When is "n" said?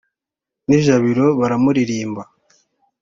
0.67-0.75